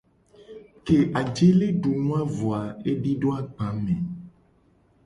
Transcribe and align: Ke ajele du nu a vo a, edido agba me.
Ke 0.89 0.97
ajele 1.21 1.67
du 1.83 1.93
nu 2.07 2.17
a 2.21 2.25
vo 2.39 2.51
a, 2.61 2.63
edido 2.95 3.37
agba 3.39 3.71
me. 3.85 4.01